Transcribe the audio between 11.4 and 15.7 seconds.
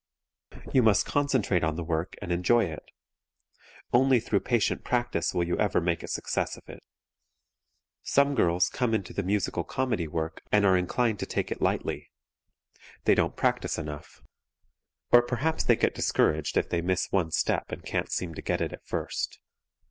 it lightly. They don't practice enough. Or perhaps